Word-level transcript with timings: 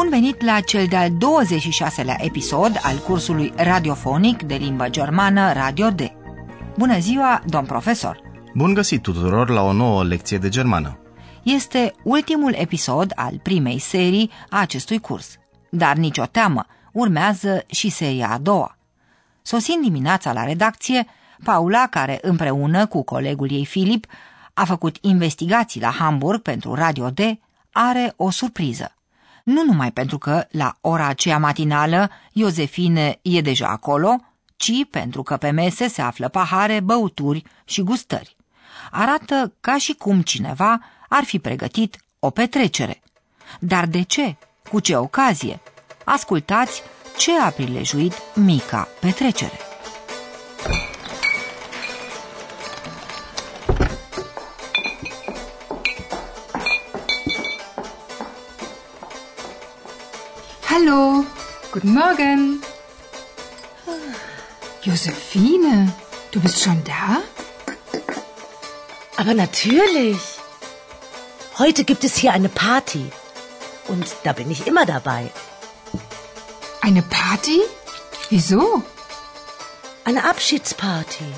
Bun 0.00 0.08
venit 0.08 0.42
la 0.42 0.60
cel 0.60 0.86
de-al 0.86 1.10
26-lea 1.10 2.16
episod 2.18 2.80
al 2.82 2.98
cursului 2.98 3.52
radiofonic 3.56 4.42
de 4.42 4.54
limbă 4.54 4.88
germană 4.88 5.52
Radio 5.52 5.90
D. 5.90 6.00
Bună 6.76 6.98
ziua, 6.98 7.42
domn 7.46 7.66
profesor! 7.66 8.20
Bun 8.54 8.74
găsit 8.74 9.02
tuturor 9.02 9.48
la 9.48 9.62
o 9.62 9.72
nouă 9.72 10.04
lecție 10.04 10.38
de 10.38 10.48
germană. 10.48 10.98
Este 11.42 11.94
ultimul 12.02 12.54
episod 12.54 13.12
al 13.14 13.40
primei 13.42 13.78
serii 13.78 14.30
a 14.48 14.60
acestui 14.60 14.98
curs. 14.98 15.38
Dar 15.70 15.96
nicio 15.96 16.24
teamă, 16.24 16.66
urmează 16.92 17.64
și 17.66 17.88
seria 17.88 18.30
a 18.30 18.38
doua. 18.38 18.76
Sosind 19.42 19.82
dimineața 19.82 20.32
la 20.32 20.44
redacție, 20.44 21.06
Paula, 21.44 21.86
care 21.86 22.18
împreună 22.22 22.86
cu 22.86 23.02
colegul 23.02 23.50
ei 23.50 23.64
Filip 23.64 24.06
a 24.54 24.64
făcut 24.64 24.96
investigații 25.00 25.80
la 25.80 25.90
Hamburg 25.90 26.42
pentru 26.42 26.74
Radio 26.74 27.10
D, 27.10 27.20
are 27.72 28.12
o 28.16 28.30
surpriză. 28.30 28.94
Nu 29.50 29.64
numai 29.64 29.92
pentru 29.92 30.18
că 30.18 30.46
la 30.50 30.76
ora 30.80 31.06
aceea 31.06 31.38
matinală 31.38 32.10
Iosefine 32.32 33.18
e 33.22 33.40
deja 33.40 33.68
acolo, 33.68 34.16
ci 34.56 34.72
pentru 34.90 35.22
că 35.22 35.36
pe 35.36 35.50
mese 35.50 35.88
se 35.88 36.02
află 36.02 36.28
pahare, 36.28 36.80
băuturi 36.80 37.42
și 37.64 37.82
gustări. 37.82 38.36
Arată 38.90 39.52
ca 39.60 39.78
și 39.78 39.92
cum 39.92 40.22
cineva 40.22 40.80
ar 41.08 41.24
fi 41.24 41.38
pregătit 41.38 41.96
o 42.18 42.30
petrecere. 42.30 43.00
Dar 43.60 43.86
de 43.86 44.02
ce? 44.02 44.36
Cu 44.70 44.80
ce 44.80 44.96
ocazie? 44.96 45.60
Ascultați 46.04 46.82
ce 47.16 47.40
a 47.40 47.50
prilejuit 47.50 48.12
mica 48.34 48.88
petrecere. 49.00 49.58
Guten 61.72 61.94
Morgen. 61.94 62.62
Josephine, 64.82 65.92
du 66.32 66.40
bist 66.40 66.62
schon 66.62 66.82
da? 66.84 67.18
Aber 69.16 69.34
natürlich. 69.34 70.18
Heute 71.58 71.84
gibt 71.84 72.04
es 72.04 72.16
hier 72.16 72.32
eine 72.32 72.48
Party. 72.48 73.12
Und 73.86 74.06
da 74.24 74.32
bin 74.32 74.50
ich 74.50 74.66
immer 74.66 74.84
dabei. 74.86 75.30
Eine 76.80 77.02
Party? 77.02 77.60
Wieso? 78.30 78.82
Eine 80.04 80.28
Abschiedsparty. 80.28 81.32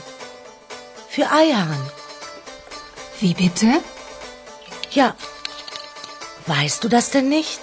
Für 1.09 1.31
Eihahn. 1.31 1.91
Wie 3.21 3.35
bitte? 3.35 3.81
Ja. 4.93 5.15
Weißt 6.47 6.85
du 6.85 6.89
das 6.89 7.11
denn 7.11 7.29
nicht? 7.29 7.61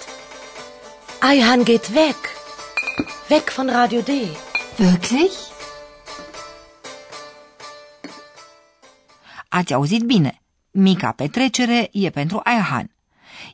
Eihahn 1.22 1.66
geht 1.66 1.96
weg. 1.96 2.39
Weg 3.30 3.50
von 3.56 3.70
Radio 3.70 4.02
D. 4.02 4.10
Wirklich? 4.78 5.34
Ați 9.50 9.74
auzit 9.74 10.04
bine. 10.04 10.42
Mica 10.72 11.12
petrecere 11.12 11.90
e 11.92 12.10
pentru 12.10 12.42
Aihan. 12.44 12.92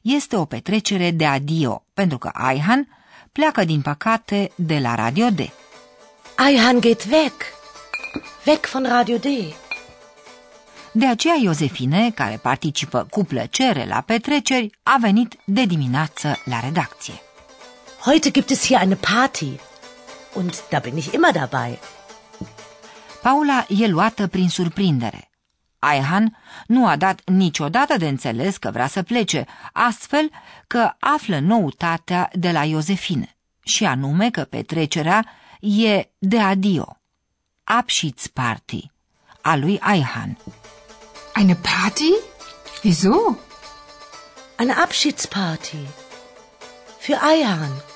Este 0.01 0.35
o 0.35 0.45
petrecere 0.45 1.11
de 1.11 1.25
adio, 1.25 1.83
pentru 1.93 2.17
că 2.17 2.29
Aihan 2.33 2.87
pleacă 3.31 3.63
din 3.63 3.81
păcate 3.81 4.51
de 4.55 4.79
la 4.79 4.95
Radio 4.95 5.29
D. 5.29 5.39
Eihahn 6.47 6.79
geht 6.79 7.05
weg. 7.11 7.33
Weg 8.45 8.65
von 8.65 8.85
Radio 8.87 9.17
D. 9.17 9.25
De 10.91 11.05
aceea 11.05 11.35
Iosefine, 11.41 12.11
care 12.11 12.39
participă 12.41 13.07
cu 13.09 13.23
plăcere 13.23 13.85
la 13.85 14.01
petreceri, 14.01 14.69
a 14.83 14.97
venit 14.99 15.37
de 15.45 15.65
dimineață 15.65 16.41
la 16.45 16.59
redacție. 16.59 17.24
Heute 18.05 18.31
gibt 18.31 18.51
es 18.51 18.63
hier 18.63 18.79
eine 18.79 18.95
Party. 18.95 19.57
Und 20.35 20.53
da 20.69 20.79
bin 20.79 20.95
ich 20.95 21.13
immer 21.15 21.33
dabei. 21.33 21.79
Paula 23.23 23.65
e 23.69 23.87
luată 23.87 24.27
prin 24.27 24.49
surprindere. 24.49 25.29
Aihan 25.79 26.37
nu 26.67 26.87
a 26.87 26.95
dat 26.95 27.21
niciodată 27.29 27.97
de 27.97 28.07
înțeles 28.07 28.57
că 28.57 28.71
vrea 28.71 28.87
să 28.87 29.03
plece, 29.03 29.45
astfel 29.73 30.31
că 30.67 30.91
află 30.99 31.39
noutatea 31.39 32.29
de 32.33 32.51
la 32.51 32.63
Iosefine, 32.63 33.37
și 33.63 33.85
anume 33.85 34.29
că 34.29 34.43
petrecerea 34.43 35.25
e 35.59 36.09
de 36.17 36.39
adio, 36.39 36.97
Abschiedsparty, 37.63 38.91
a 39.41 39.55
lui 39.55 39.79
Aihan. 39.79 40.37
Eine 41.35 41.55
Party? 41.55 42.13
Wieso? 42.83 43.37
Eine 44.59 44.73
Abschiedsparty. 44.73 45.87
Für 46.99 47.19
Eihahn. 47.31 47.93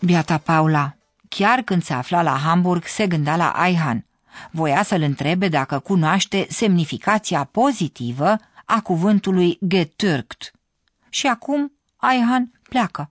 Biata 0.00 0.38
Paula, 0.38 0.96
chiar 1.28 1.62
când 1.62 1.82
se 1.82 1.92
afla 1.92 2.22
la 2.22 2.36
Hamburg, 2.36 2.84
se 2.86 3.06
gândea 3.06 3.36
la 3.36 3.48
Aihan. 3.50 4.06
Voia 4.50 4.82
să-l 4.82 5.02
întrebe 5.02 5.48
dacă 5.48 5.78
cunoaște 5.78 6.46
semnificația 6.50 7.44
pozitivă 7.44 8.36
a 8.64 8.80
cuvântului 8.80 9.58
getürkt. 9.66 10.52
Și 11.08 11.26
acum 11.26 11.72
Aihan 11.96 12.52
pleacă. 12.68 13.10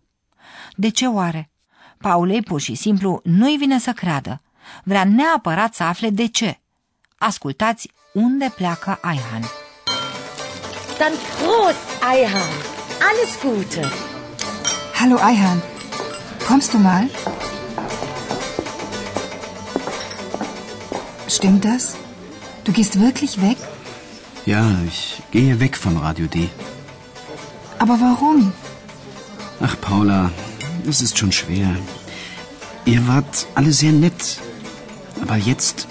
De 0.76 0.90
ce 0.90 1.08
oare? 1.08 1.50
Paulei 1.98 2.42
pur 2.42 2.62
și 2.62 2.76
simplu 2.76 3.22
nu-i 3.24 3.58
vine 3.58 3.80
să 3.80 3.92
creadă. 3.92 4.42
Vrea 4.84 5.04
neapărat 5.04 5.74
să 5.74 5.84
afle 5.84 6.10
de 6.10 6.28
ce. 6.28 6.60
Ascultați 7.18 7.92
unde 8.14 8.54
pleacă 8.56 9.00
Aihan. 9.02 9.42
Dann 10.98 11.14
Prost, 11.38 11.86
Eihahn. 12.14 12.54
Alles 13.10 13.32
Gute. 13.42 13.88
Hallo 14.94 15.18
Eihan, 15.30 15.62
kommst 16.48 16.74
du 16.74 16.80
mal? 16.80 17.10
Stimmt 21.28 21.66
das? 21.66 21.96
Du 22.64 22.72
gehst 22.72 23.00
wirklich 23.00 23.42
weg? 23.42 23.58
Ja, 24.46 24.64
ich 24.88 25.22
gehe 25.32 25.60
weg 25.60 25.76
von 25.78 25.98
Radio 25.98 26.28
D. 26.28 26.50
Aber 27.80 28.00
warum? 28.00 28.54
Ach, 29.62 29.76
Paula, 29.82 30.32
es 30.88 31.02
ist 31.02 31.18
schon 31.18 31.32
schwer. 31.32 31.70
Ihr 32.86 33.06
wart 33.08 33.46
alle 33.56 33.74
sehr 33.74 33.92
nett. 33.92 34.38
Aber 35.22 35.36
jetzt, 35.36 35.88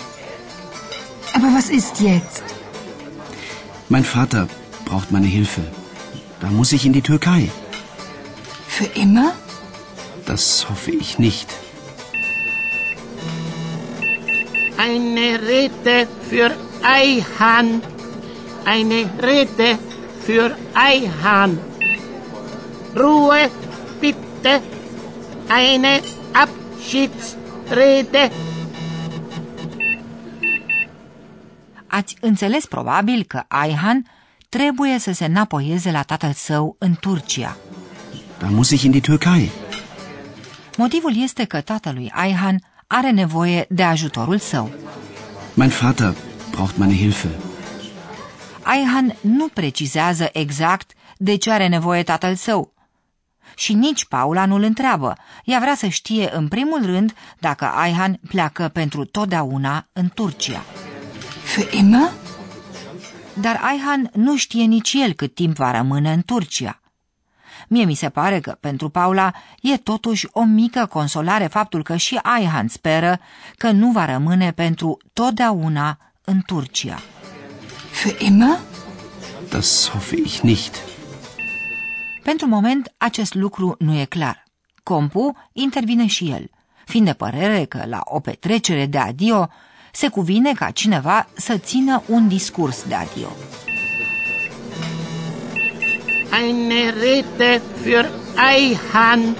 Aber 1.35 1.49
was 1.55 1.69
ist 1.69 2.01
jetzt? 2.01 2.43
mein 3.89 4.05
Vater 4.05 4.49
braucht 4.85 5.13
meine 5.13 5.27
Hilfe. 5.27 5.61
Da 6.41 6.49
muss 6.49 6.73
ich 6.73 6.87
in 6.87 6.93
die 6.93 7.03
Türkei. 7.03 7.51
Für 8.69 8.87
immer? 9.05 9.33
Das 10.27 10.67
hoffe 10.69 10.91
ich 10.91 11.19
nicht. 11.19 11.49
Eine 14.77 15.29
Rede 15.53 15.97
für 16.29 16.51
Eihahn. 16.83 17.69
Eine 18.75 19.01
Rede 19.23 19.69
für 20.27 20.49
Eihahn. 20.75 21.53
Ruhe, 22.97 23.43
bitte. 24.01 24.53
Eine 25.49 26.01
Abschiedsrede. 26.33 28.31
Ați 31.87 32.17
înțeles 32.21 32.67
probabil 32.67 33.25
că 33.29 33.43
Aihan 33.49 34.07
trebuie 34.49 34.99
să 34.99 35.13
se 35.13 35.25
înapoieze 35.25 35.91
la 35.91 36.03
tatăl 36.03 36.33
său 36.33 36.77
în 36.79 36.95
Turcia. 37.01 37.57
Da 38.39 38.47
muss 38.47 38.71
ich 38.71 38.83
in 38.83 38.91
die 38.91 39.01
Türkei. 39.01 39.51
Motivul 40.77 41.23
este 41.23 41.45
că 41.45 41.61
tatălui 41.61 42.11
Aihan 42.15 42.63
are 42.87 43.11
nevoie 43.11 43.67
de 43.69 43.83
ajutorul 43.83 44.39
său. 44.39 44.71
Mein 45.55 45.69
Vater 45.69 46.15
braucht 46.51 46.77
meine 46.77 46.97
Hilfe. 46.97 47.29
Aihan 48.63 49.17
nu 49.21 49.49
precizează 49.49 50.29
exact 50.33 50.93
de 51.17 51.37
ce 51.37 51.51
are 51.51 51.67
nevoie 51.69 52.03
tatăl 52.03 52.35
său. 52.35 52.73
Și 53.57 53.73
nici 53.73 54.05
Paula 54.05 54.47
nu-l 54.47 54.63
întreabă. 54.63 55.17
Ea 55.45 55.59
vrea 55.59 55.75
să 55.75 55.87
știe 55.87 56.31
în 56.33 56.49
primul 56.49 56.85
rând 56.85 57.15
dacă 57.39 57.65
Aihan 57.65 58.21
pleacă 58.29 58.69
pentru 58.69 59.05
totdeauna 59.05 59.89
în 59.93 60.09
Turcia. 60.15 60.63
Für 61.55 61.71
immer? 61.71 62.11
Dar 63.41 63.61
Aihan 63.63 64.11
nu 64.15 64.37
știe 64.37 64.65
nici 64.65 64.93
el 64.93 65.13
cât 65.13 65.35
timp 65.35 65.57
va 65.57 65.71
rămâne 65.71 66.13
în 66.13 66.23
Turcia. 66.23 66.81
Mie 67.69 67.85
mi 67.85 67.95
se 67.95 68.09
pare 68.09 68.41
că, 68.41 68.57
pentru 68.61 68.89
Paula, 68.89 69.33
e 69.61 69.77
totuși 69.77 70.29
o 70.33 70.43
mică 70.45 70.87
consolare 70.87 71.47
faptul 71.47 71.83
că 71.83 71.97
și 71.97 72.19
Ayhan 72.23 72.69
speră 72.69 73.19
că 73.57 73.71
nu 73.71 73.91
va 73.91 74.05
rămâne 74.05 74.53
pentru 74.53 74.99
totdeauna 75.13 75.99
în 76.25 76.41
Turcia. 76.47 76.99
Für 78.03 78.19
immer? 78.19 78.59
Das 79.49 79.89
hoffe 79.91 80.17
ich 80.17 80.41
nicht. 80.41 80.77
Pentru 82.23 82.47
moment, 82.47 82.95
acest 82.97 83.35
lucru 83.35 83.75
nu 83.79 83.99
e 83.99 84.05
clar. 84.05 84.45
Compu 84.83 85.37
intervine 85.53 86.07
și 86.07 86.31
el, 86.31 86.51
fiind 86.85 87.07
de 87.07 87.13
părere 87.13 87.65
că 87.65 87.85
la 87.87 88.01
o 88.05 88.21
petrecere 88.21 88.87
de 88.87 88.99
adio 88.99 89.49
se 89.93 90.09
cuvine 90.09 90.53
ca 90.53 90.71
cineva 90.71 91.29
să 91.35 91.57
țină 91.59 92.03
un 92.09 92.29
discurs 92.29 92.85
de 92.89 92.95
adio. 92.95 93.29
Eine 96.43 96.93
Rede 96.93 97.63
für 97.83 98.05
Eihan. 98.37 99.35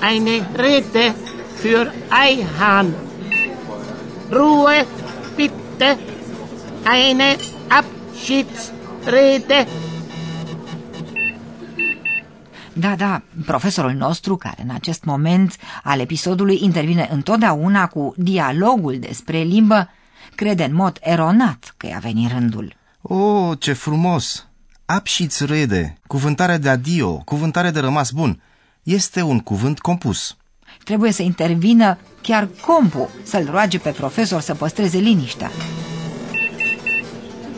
Eine 0.00 0.36
Rede 0.56 1.14
für 1.60 1.92
Eihan. 2.10 2.94
Ruhe, 4.32 4.84
bitte. 5.36 5.96
Eine 6.84 7.36
Abschiedsrede. 7.68 9.66
Da, 12.72 12.96
da, 12.96 13.22
profesorul 13.46 13.92
nostru, 13.92 14.36
care 14.36 14.62
în 14.62 14.70
acest 14.74 15.04
moment 15.04 15.56
al 15.82 16.00
episodului 16.00 16.58
intervine 16.62 17.08
întotdeauna 17.10 17.86
cu 17.86 18.14
dialogul 18.16 18.98
despre 18.98 19.38
limbă, 19.38 19.90
crede 20.34 20.64
în 20.64 20.74
mod 20.74 20.98
eronat 21.00 21.74
că 21.76 21.86
i-a 21.86 21.98
venit 21.98 22.30
rândul. 22.30 22.76
Oh, 23.02 23.58
ce 23.58 23.72
frumos! 23.72 24.47
Abschiedsrede, 24.90 25.98
cuvântare 26.06 26.56
de 26.56 26.68
adio, 26.68 27.16
cuvântare 27.24 27.70
de 27.70 27.80
rămas 27.80 28.10
bun. 28.10 28.40
Este 28.82 29.22
un 29.22 29.40
cuvânt 29.40 29.78
compus. 29.78 30.36
Trebuie 30.84 31.12
să 31.12 31.22
intervină 31.22 31.98
chiar 32.22 32.48
compu 32.66 33.10
să-l 33.22 33.48
roage 33.50 33.78
pe 33.78 33.90
profesor 33.90 34.40
să 34.40 34.54
păstreze 34.54 34.98
liniștea. 34.98 35.50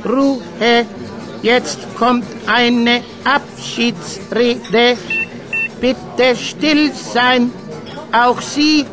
Ruhe, 0.03 0.87
jetzt 1.43 1.79
kommt 1.99 2.25
eine 2.65 3.03
Abschiedsrede. 3.37 4.97
Bitte 5.79 6.33
still 6.35 6.93
sein. 7.12 7.50
Auch 8.26 8.41
Sie, 8.41 8.87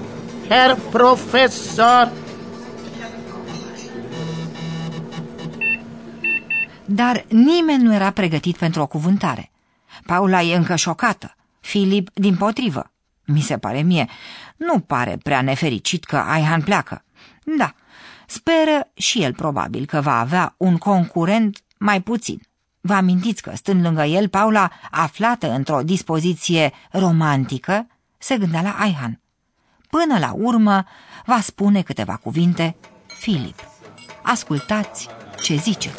Herr 0.49 0.75
Professor. 0.91 2.11
Dar 6.97 7.25
nimeni 7.29 7.83
nu 7.83 7.93
era 7.93 8.09
pregătit 8.11 8.57
pentru 8.57 8.81
o 8.81 8.87
cuvântare. 8.87 9.51
Paula 10.05 10.41
e 10.41 10.55
încă 10.55 10.75
șocată. 10.75 11.35
Filip, 11.59 12.09
din 12.13 12.35
potrivă. 12.35 12.91
Mi 13.25 13.41
se 13.41 13.57
pare 13.57 13.81
mie, 13.81 14.07
nu 14.55 14.79
pare 14.79 15.17
prea 15.23 15.41
nefericit 15.41 16.03
că 16.03 16.17
Aihan 16.17 16.61
pleacă. 16.61 17.03
Da, 17.57 17.73
speră 18.27 18.89
și 18.93 19.23
el 19.23 19.33
probabil 19.33 19.85
că 19.85 20.01
va 20.01 20.19
avea 20.19 20.53
un 20.57 20.77
concurent 20.77 21.63
mai 21.77 22.01
puțin. 22.01 22.41
Vă 22.81 22.93
amintiți 22.93 23.41
că, 23.41 23.51
stând 23.55 23.83
lângă 23.83 24.03
el, 24.03 24.29
Paula, 24.29 24.71
aflată 24.91 25.51
într-o 25.51 25.81
dispoziție 25.81 26.73
romantică, 26.91 27.87
se 28.17 28.37
gândea 28.37 28.61
la 28.61 28.75
Aihan. 28.79 29.21
Până 29.89 30.19
la 30.19 30.31
urmă, 30.33 30.85
va 31.25 31.39
spune 31.41 31.81
câteva 31.81 32.15
cuvinte 32.15 32.75
Filip. 33.19 33.59
Ascultați 34.21 35.07
ce 35.41 35.55
zice. 35.55 35.89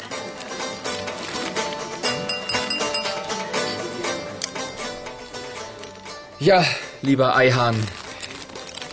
Ja, 6.39 6.63
lieber 7.01 7.35
Eihahn, 7.35 7.75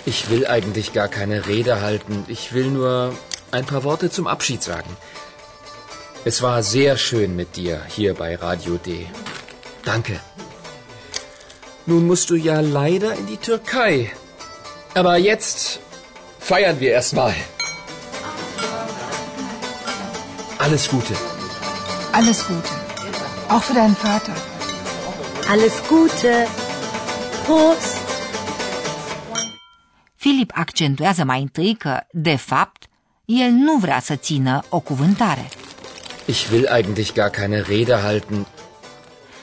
ich 0.05 0.31
will 0.31 0.49
eigentlich 0.49 0.93
gar 0.93 1.07
keine 1.07 1.47
Rede 1.47 1.81
halten. 1.81 2.25
Ich 2.27 2.53
will 2.53 2.67
nur 2.67 3.15
ein 3.53 3.65
paar 3.65 3.85
Worte 3.85 4.11
zum 4.11 4.27
Abschied 4.27 4.65
sagen. 4.65 4.97
Es 6.25 6.43
war 6.43 6.65
sehr 6.65 6.97
schön 6.97 7.37
mit 7.37 7.55
dir 7.55 7.83
hier 7.87 8.15
bei 8.15 8.35
Radio 8.35 8.79
D. 8.79 9.07
Danke. 9.85 10.19
Nun 11.87 12.09
musst 12.09 12.31
du 12.31 12.35
ja 12.35 12.59
leider 12.59 13.15
in 13.15 13.29
die 13.29 13.37
Türkei. 13.37 14.11
Aber 14.95 15.17
jetzt 15.17 15.79
feiern 16.41 16.81
wir 16.81 16.91
erstmal. 16.91 17.35
Alles 20.59 20.89
Gute. 20.89 21.15
Alles 22.11 22.45
Gute. 22.45 22.75
Auch 23.49 23.63
für 23.63 23.75
deinen 23.75 23.95
Vater. 23.95 24.35
Alles 25.49 25.75
Gute. 25.89 26.49
Prost! 27.47 27.97
Filip 30.15 30.51
accentuează 30.55 31.25
mai 31.25 31.41
întâi 31.41 31.75
că, 31.75 32.01
de 32.13 32.37
fapt, 32.37 32.87
el 33.25 33.51
nu 33.51 33.77
vrea 33.77 34.01
să 34.01 34.15
țină 34.15 34.63
o 34.69 34.81
cuvântare. 34.81 35.49
Ich 36.27 36.49
will 36.51 36.67
eigentlich 36.73 37.13
gar 37.13 37.31
keine 37.31 37.61
Rede 37.61 37.95
halten. 37.95 38.47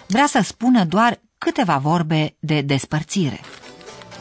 Vrea 0.08 0.26
să 0.28 0.40
spună 0.44 0.84
doar 0.86 1.20
câteva 1.38 1.78
vorbe 1.78 2.36
de 2.40 2.62
despărțire. 2.62 3.40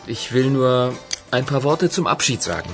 Ich 0.06 0.30
will 0.32 0.50
nur 0.50 0.92
ein 1.32 1.44
paar 1.44 1.64
Worte 1.64 1.86
zum 1.86 2.06
Abschied 2.06 2.40
sagen. 2.40 2.70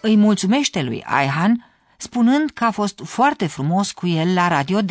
Îi 0.00 0.16
mulțumește 0.16 0.82
lui 0.82 1.04
Aihan, 1.06 1.64
spunând 1.96 2.50
că 2.50 2.64
a 2.64 2.70
fost 2.70 3.00
foarte 3.04 3.46
frumos 3.46 3.92
cu 3.92 4.06
el 4.06 4.34
la 4.34 4.48
Radio 4.48 4.80
D. 4.80 4.90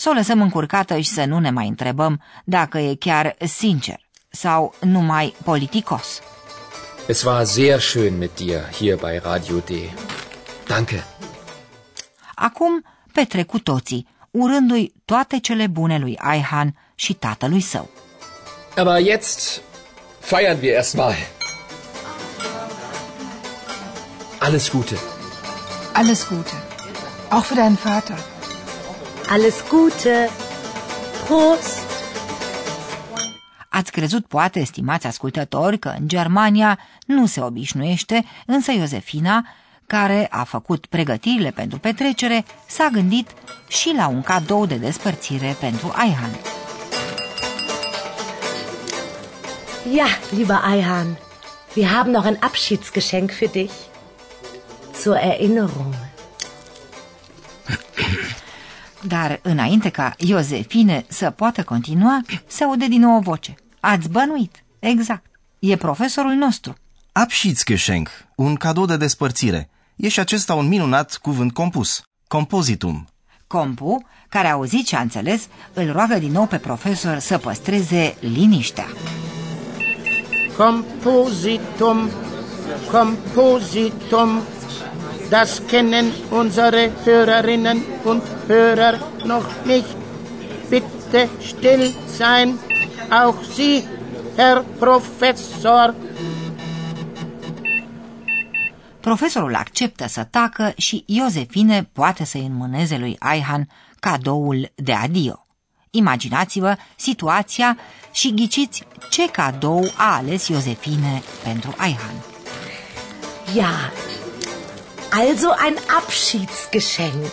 Să 0.00 0.08
o 0.08 0.12
lăsăm 0.12 0.40
încurcată 0.40 0.98
și 0.98 1.08
să 1.08 1.24
nu 1.24 1.38
ne 1.38 1.50
mai 1.50 1.68
întrebăm 1.68 2.22
dacă 2.44 2.78
e 2.78 2.94
chiar 2.94 3.36
sincer 3.38 4.00
sau 4.28 4.74
numai 4.80 5.34
politicos. 5.44 6.20
Es 7.06 7.22
war 7.22 7.44
sehr 7.44 7.80
schön 7.80 8.18
mit 8.18 8.34
dir 8.34 8.72
hier 8.72 8.96
bei 8.96 9.18
Radio 9.22 9.56
D. 9.58 9.70
Danke. 10.66 11.04
Acum 12.34 12.84
petrec 13.12 13.46
cu 13.46 13.58
toții, 13.58 14.08
urându-i 14.30 14.92
toate 15.04 15.38
cele 15.38 15.66
bune 15.66 15.98
lui 15.98 16.16
Aihan 16.18 16.76
și 16.94 17.14
tatălui 17.14 17.60
său. 17.60 17.88
Aber 18.76 19.04
jetzt 19.06 19.62
feiern 20.20 20.58
wir 20.60 20.72
erstmal. 20.72 21.14
Alles 24.38 24.70
Gute. 24.70 24.98
Alles 25.92 26.28
Gute. 26.28 26.52
Auch 27.30 27.44
für 27.46 27.54
deinen 27.54 27.78
Vater. 27.84 28.37
Alles 29.30 29.64
Gute. 29.68 30.28
Prost! 31.26 31.86
Ați 33.68 33.92
crezut 33.92 34.26
poate, 34.26 34.64
stimați 34.64 35.06
ascultători, 35.06 35.78
că 35.78 35.94
în 35.98 36.08
Germania 36.08 36.78
nu 37.06 37.26
se 37.26 37.40
obișnuiește, 37.40 38.24
însă 38.46 38.72
Iosefina, 38.72 39.46
care 39.86 40.26
a 40.30 40.44
făcut 40.44 40.86
pregătirile 40.86 41.50
pentru 41.50 41.78
petrecere, 41.78 42.44
s-a 42.66 42.88
gândit 42.92 43.30
și 43.68 43.92
la 43.96 44.08
un 44.08 44.22
cadou 44.22 44.66
de 44.66 44.74
despărțire 44.74 45.56
pentru 45.60 45.92
Aihan. 45.94 46.30
Ja, 49.94 50.06
lieber 50.30 50.60
Eihan, 50.72 51.18
wir 51.74 51.86
haben 51.86 52.12
noch 52.12 52.26
ein 52.26 52.38
Abschiedsgeschenk 52.40 53.30
für 53.30 53.50
dich. 53.50 53.72
Zur 55.02 55.16
Erinnerung. 55.16 55.94
Dar 59.06 59.40
înainte 59.42 59.88
ca 59.88 60.14
Iosefine 60.16 61.04
să 61.08 61.30
poată 61.30 61.62
continua, 61.62 62.20
se 62.46 62.64
aude 62.64 62.86
din 62.86 63.00
nou 63.00 63.16
o 63.16 63.20
voce. 63.20 63.54
Ați 63.80 64.08
bănuit. 64.08 64.64
Exact. 64.78 65.24
E 65.58 65.76
profesorul 65.76 66.32
nostru. 66.32 66.74
Abschiedsgeschenk, 67.12 68.08
un 68.34 68.54
cadou 68.54 68.86
de 68.86 68.96
despărțire. 68.96 69.70
E 69.96 70.08
și 70.08 70.20
acesta 70.20 70.54
un 70.54 70.68
minunat 70.68 71.16
cuvânt 71.22 71.52
compus. 71.52 72.02
Compositum. 72.26 73.06
Compu, 73.46 74.06
care 74.28 74.48
a 74.48 74.52
auzit 74.52 74.86
și 74.86 74.94
a 74.94 75.00
înțeles, 75.00 75.48
îl 75.72 75.92
roagă 75.92 76.18
din 76.18 76.32
nou 76.32 76.46
pe 76.46 76.56
profesor 76.56 77.18
să 77.18 77.38
păstreze 77.38 78.16
liniștea. 78.20 78.86
Kompositum, 80.56 82.10
Kompositum. 82.90 84.42
Das 85.30 85.60
kennen 85.66 86.12
unsere 86.30 86.90
Hörerinnen 87.04 87.82
und 88.04 88.22
Hörer 88.46 88.98
noch 89.24 89.64
nicht. 89.64 89.96
Bitte 90.70 91.28
still 91.40 91.94
sein. 92.16 92.58
Auch 93.10 93.42
Sie, 93.54 93.82
Herr 94.36 94.64
Professor. 94.78 95.94
Profesorul 99.00 99.54
acceptă 99.54 100.08
să 100.08 100.24
tacă 100.24 100.72
și 100.76 101.04
Iosefine 101.06 101.88
poate 101.92 102.24
să-i 102.24 102.46
înmâneze 102.46 102.98
lui 102.98 103.16
Aihan 103.18 103.68
cadoul 104.00 104.72
de 104.74 104.92
adio. 104.92 105.46
Imaginați-vă 105.90 106.76
situația 106.96 107.78
și 108.12 108.34
ghiciți 108.34 108.82
ce 109.10 109.30
cadou 109.30 109.92
a 109.96 110.16
ales 110.16 110.48
Iosefine 110.48 111.22
pentru 111.44 111.74
Aihan. 111.76 112.14
Ja, 113.54 113.92
also 115.10 115.50
ein 115.50 115.76
Abschiedsgeschenk. 115.88 117.32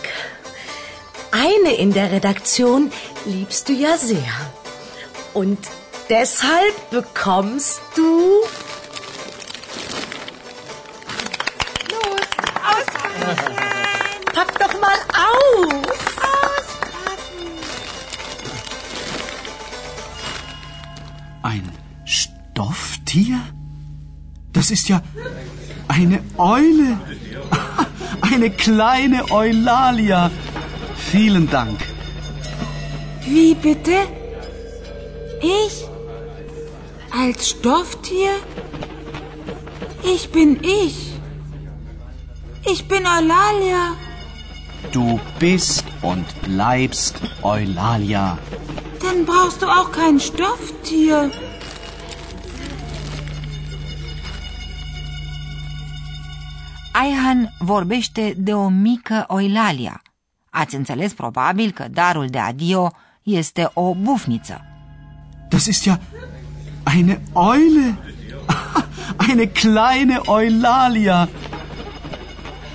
Eine 1.32 1.74
in 1.74 1.92
der 1.92 2.12
Redaktion 2.12 2.90
liebst 3.26 3.68
du 3.68 3.72
ja 3.72 3.98
sehr. 3.98 4.32
Und 5.34 5.58
deshalb 6.08 6.90
bekommst 6.90 7.80
du... 7.94 8.42
Los, 11.90 12.26
auspacken. 12.72 13.56
Pack 14.32 14.58
doch 14.58 14.80
mal 14.80 14.98
auf! 15.12 15.72
Auspacken. 16.32 17.58
Ein 21.42 21.70
Stofftier? 22.04 23.40
Das 24.52 24.70
ist 24.70 24.88
ja 24.88 25.02
eine 25.88 26.22
Eule. 26.38 26.98
Eine 28.36 28.50
kleine 28.50 29.30
Eulalia. 29.30 30.30
Vielen 30.94 31.48
Dank. 31.48 31.78
Wie 33.24 33.54
bitte? 33.54 33.96
Ich? 35.40 35.86
Als 37.18 37.48
Stofftier? 37.48 38.32
Ich 40.02 40.28
bin 40.32 40.62
ich. 40.62 41.14
Ich 42.70 42.86
bin 42.86 43.06
Eulalia. 43.06 43.96
Du 44.92 45.18
bist 45.38 45.86
und 46.02 46.26
bleibst 46.42 47.14
Eulalia. 47.40 48.36
Dann 49.00 49.24
brauchst 49.24 49.62
du 49.62 49.66
auch 49.66 49.90
kein 49.92 50.20
Stofftier. 50.20 51.30
Aihan 56.98 57.54
vorbește 57.58 58.34
de 58.36 58.54
o 58.54 58.68
mică 58.68 59.24
Oilalia. 59.28 60.02
Ați 60.50 60.74
înțeles 60.74 61.12
probabil 61.12 61.70
că 61.70 61.88
darul 61.88 62.26
de 62.26 62.38
adio 62.38 62.92
este 63.22 63.70
o 63.74 63.94
bufniță. 63.94 64.64
Das 65.48 65.66
ist 65.66 65.82
ja 65.82 66.00
eine 66.94 67.22
Eule. 67.34 67.98
Eine 69.28 69.46
kleine 69.46 70.20
Eulalia. 70.26 71.28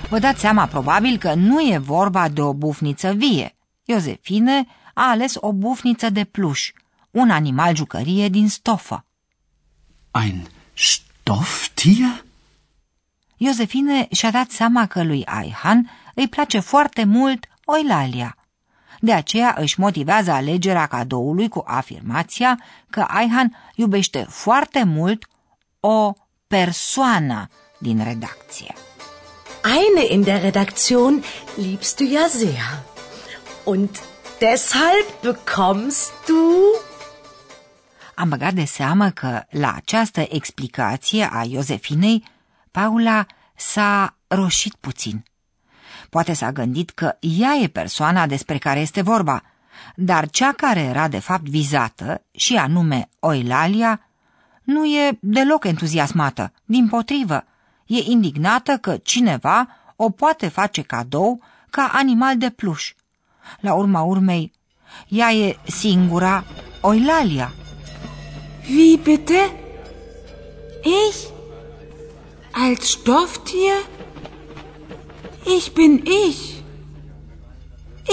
Vă 0.08 0.18
dați 0.18 0.40
seama 0.40 0.66
probabil 0.66 1.18
că 1.18 1.34
nu 1.34 1.60
e 1.60 1.78
vorba 1.78 2.28
de 2.28 2.40
o 2.40 2.52
bufniță 2.54 3.12
vie. 3.12 3.56
Iosefine 3.84 4.66
a 4.94 5.08
ales 5.08 5.34
o 5.36 5.52
bufniță 5.52 6.10
de 6.10 6.24
pluș, 6.24 6.72
un 7.10 7.30
animal 7.30 7.76
jucărie 7.76 8.28
din 8.28 8.48
stofă. 8.48 9.04
Ein 10.22 10.46
Stofftier? 10.74 12.24
Iosefine 13.44 14.06
și-a 14.10 14.30
dat 14.30 14.50
seama 14.50 14.86
că 14.86 15.02
lui 15.02 15.24
Aihan 15.24 15.90
îi 16.14 16.28
place 16.28 16.58
foarte 16.58 17.04
mult 17.04 17.46
Oilalia. 17.64 18.36
De 19.00 19.12
aceea 19.12 19.54
își 19.58 19.80
motivează 19.80 20.30
alegerea 20.30 20.86
cadoului 20.86 21.48
cu 21.48 21.62
afirmația 21.66 22.58
că 22.90 23.00
Aihan 23.08 23.56
iubește 23.74 24.26
foarte 24.28 24.82
mult 24.84 25.28
o 25.80 26.12
persoană 26.46 27.48
din 27.78 28.04
redacție. 28.04 28.74
Eine 29.64 30.12
in 30.12 30.22
der 30.22 30.40
Redaktion 30.40 31.22
liebst 31.56 31.96
du 31.96 32.04
ja 32.04 32.26
sehr. 32.28 32.82
Und 33.64 33.88
deshalb 34.38 35.06
bekommst 35.22 36.10
du... 36.26 36.60
Am 38.14 38.28
băgat 38.28 38.52
de 38.52 38.64
seamă 38.64 39.10
că 39.10 39.42
la 39.50 39.72
această 39.76 40.26
explicație 40.28 41.28
a 41.32 41.44
Iosefinei, 41.48 42.24
Paula 42.72 43.26
s-a 43.54 44.16
roșit 44.26 44.74
puțin. 44.74 45.24
Poate 46.10 46.32
s-a 46.32 46.52
gândit 46.52 46.90
că 46.90 47.16
ea 47.20 47.54
e 47.62 47.66
persoana 47.66 48.26
despre 48.26 48.58
care 48.58 48.80
este 48.80 49.02
vorba, 49.02 49.42
dar 49.94 50.30
cea 50.30 50.52
care 50.52 50.80
era 50.80 51.08
de 51.08 51.18
fapt 51.18 51.48
vizată, 51.48 52.22
și 52.30 52.56
anume 52.56 53.08
Oilalia, 53.18 54.00
nu 54.62 54.84
e 54.84 55.18
deloc 55.20 55.64
entuziasmată, 55.64 56.52
din 56.64 56.88
potrivă, 56.88 57.44
e 57.86 58.10
indignată 58.10 58.76
că 58.76 58.96
cineva 58.96 59.68
o 59.96 60.10
poate 60.10 60.48
face 60.48 60.82
cadou 60.82 61.42
ca 61.70 61.90
animal 61.92 62.38
de 62.38 62.50
pluș. 62.50 62.94
La 63.60 63.74
urma 63.74 64.02
urmei, 64.02 64.52
ea 65.08 65.32
e 65.32 65.58
singura 65.66 66.44
Oilalia. 66.80 67.52
Wie 68.68 68.96
bitte? 68.96 69.52
Ich? 70.82 71.31
Als 72.54 72.90
Stofftier? 72.90 73.76
Ich 75.46 75.72
bin 75.72 76.04
ich. 76.04 76.62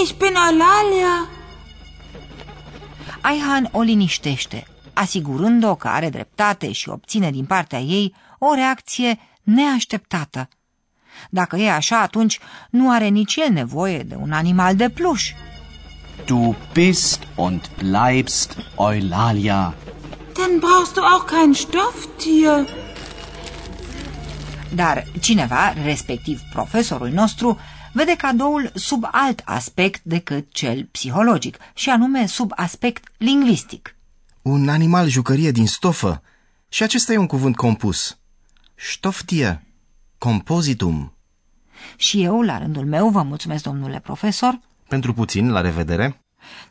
Ich 0.02 0.16
bin 0.18 0.34
Eulalia. 0.34 1.28
Aihan 3.20 3.68
o 3.72 3.80
liniștește, 3.80 4.66
asigurând-o 4.92 5.74
că 5.74 5.88
are 5.88 6.08
dreptate 6.08 6.72
și 6.72 6.88
obține 6.88 7.30
din 7.30 7.44
partea 7.44 7.78
ei 7.78 8.14
o 8.38 8.54
reacție 8.54 9.18
neașteptată. 9.42 10.48
Dacă 11.30 11.56
e 11.56 11.72
așa, 11.72 12.00
atunci 12.00 12.38
nu 12.70 12.90
are 12.90 13.08
nici 13.08 13.36
el 13.36 13.52
nevoie 13.52 13.98
de 13.98 14.14
un 14.14 14.32
animal 14.32 14.76
de 14.76 14.88
pluș. 14.88 15.32
Du 16.24 16.56
bist 16.72 17.22
und 17.34 17.70
bleibst 17.78 18.56
Eulalia. 18.78 19.74
Dann 20.34 20.58
brauchst 20.60 20.94
du 20.94 21.00
auch 21.00 21.26
kein 21.26 21.54
Stofftier. 21.54 22.66
Dar 24.74 25.06
cineva, 25.20 25.72
respectiv 25.72 26.40
profesorul 26.52 27.08
nostru, 27.08 27.58
vede 27.92 28.16
cadoul 28.16 28.70
sub 28.74 29.08
alt 29.10 29.42
aspect 29.44 30.00
decât 30.02 30.52
cel 30.52 30.88
psihologic, 30.90 31.58
și 31.74 31.90
anume 31.90 32.26
sub 32.26 32.52
aspect 32.54 33.12
lingvistic. 33.16 33.96
Un 34.42 34.68
animal 34.68 35.08
jucărie 35.08 35.50
din 35.50 35.66
stofă. 35.66 36.22
Și 36.68 36.82
acesta 36.82 37.12
e 37.12 37.16
un 37.16 37.26
cuvânt 37.26 37.56
compus. 37.56 38.18
Stofftier. 38.74 39.62
Compositum. 40.18 41.14
Și 41.96 42.22
eu, 42.22 42.42
la 42.42 42.58
rândul 42.58 42.86
meu, 42.86 43.08
vă 43.08 43.22
mulțumesc, 43.22 43.62
domnule 43.62 44.00
profesor. 44.00 44.60
Pentru 44.88 45.14
puțin, 45.14 45.50
la 45.50 45.60
revedere. 45.60 46.20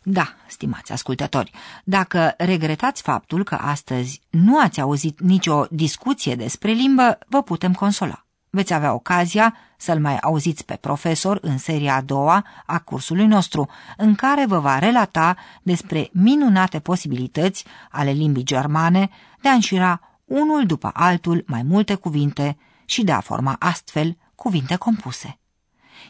Da, 0.03 0.33
stimați 0.47 0.91
ascultători, 0.91 1.51
dacă 1.83 2.33
regretați 2.38 3.01
faptul 3.01 3.43
că 3.43 3.55
astăzi 3.55 4.21
nu 4.29 4.59
ați 4.59 4.81
auzit 4.81 5.19
nicio 5.19 5.65
discuție 5.69 6.35
despre 6.35 6.71
limbă, 6.71 7.17
vă 7.27 7.43
putem 7.43 7.73
consola. 7.73 8.23
Veți 8.49 8.73
avea 8.73 8.93
ocazia 8.93 9.55
să-l 9.77 9.99
mai 9.99 10.17
auziți 10.17 10.65
pe 10.65 10.75
profesor 10.75 11.38
în 11.41 11.57
seria 11.57 11.95
a 11.95 12.01
doua 12.01 12.45
a 12.65 12.79
cursului 12.79 13.25
nostru, 13.25 13.69
în 13.97 14.15
care 14.15 14.45
vă 14.45 14.59
va 14.59 14.79
relata 14.79 15.35
despre 15.61 16.09
minunate 16.13 16.79
posibilități 16.79 17.65
ale 17.89 18.11
limbii 18.11 18.43
germane 18.43 19.09
de 19.41 19.49
a 19.49 19.53
înșira 19.53 20.19
unul 20.25 20.65
după 20.65 20.89
altul 20.93 21.43
mai 21.47 21.63
multe 21.63 21.95
cuvinte 21.95 22.57
și 22.85 23.03
de 23.03 23.11
a 23.11 23.19
forma 23.19 23.55
astfel 23.59 24.17
cuvinte 24.35 24.75
compuse. 24.75 25.39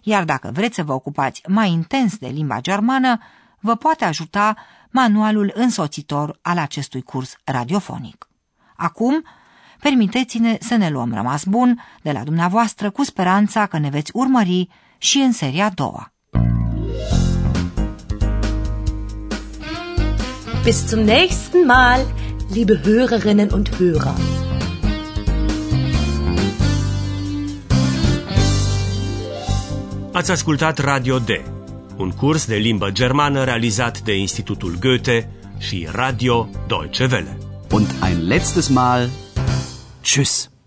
Iar 0.04 0.24
dacă 0.24 0.50
vreți 0.54 0.76
să 0.76 0.84
vă 0.84 0.94
ocupați 0.94 1.42
mai 1.48 1.72
intens 1.72 2.18
de 2.18 2.28
limba 2.28 2.62
germană, 2.62 3.20
vă 3.60 3.76
poate 3.76 4.06
ajuta 4.06 4.56
manualul 4.90 5.52
însoțitor 5.56 6.40
al 6.42 6.58
acestui 6.58 7.02
curs 7.02 7.36
radiofonic. 7.44 8.28
Acum, 8.76 9.26
permiteți-ne 9.80 10.58
să 10.60 10.76
ne 10.76 10.90
luăm 10.90 11.14
rămas 11.14 11.44
bun 11.44 11.82
de 12.02 12.12
la 12.12 12.24
dumneavoastră 12.24 12.90
cu 12.90 13.04
speranța 13.04 13.66
că 13.66 13.78
ne 13.78 13.90
veți 13.90 14.12
urmări 14.14 14.70
și 14.98 15.18
în 15.18 15.32
seria 15.32 15.66
a 15.66 15.70
doua. 15.70 16.14
Bis 20.64 20.88
zum 20.88 21.00
nächsten 21.00 21.66
Mal, 21.66 22.00
liebe 22.54 22.82
Hörerinnen 22.84 23.50
und 23.52 23.70
Hörer. 23.70 24.40
Ați 30.14 30.32
ascultat 30.32 30.78
Radio 30.78 31.20
D, 31.20 31.30
un 32.00 32.12
curs 32.12 32.46
de 32.46 32.56
limbă 32.56 32.90
germană 32.92 33.44
realizat 33.44 34.02
de 34.02 34.18
Institutul 34.18 34.78
Goethe 34.80 35.30
și 35.58 35.88
Radio 35.92 36.50
Deutsche 36.68 37.08
Welle. 37.12 37.38
Und 37.72 37.88
ein 38.02 38.28
letztes 38.28 38.68
Mal 38.68 39.10
Tschüss. 40.04 40.59